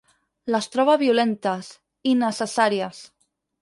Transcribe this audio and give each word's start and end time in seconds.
Les 0.55 0.67
troba 0.77 0.95
violentes, 1.03 1.71
innecessàries. 2.17 3.09